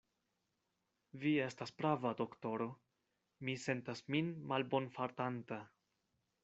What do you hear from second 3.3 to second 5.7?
mi sentas min malbonfartanta.